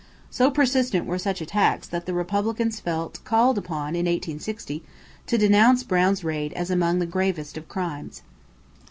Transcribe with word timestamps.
So 0.31 0.49
persistent 0.49 1.05
were 1.05 1.19
such 1.19 1.41
attacks 1.41 1.85
that 1.87 2.07
the 2.07 2.13
Republicans 2.15 2.79
felt 2.79 3.23
called 3.23 3.55
upon 3.59 3.89
in 3.93 4.07
1860 4.07 4.81
to 5.27 5.37
denounce 5.37 5.83
Brown's 5.83 6.23
raid 6.23 6.53
"as 6.53 6.71
among 6.71 6.97
the 6.97 7.05
gravest 7.05 7.55
of 7.55 7.69
crimes." 7.69 8.23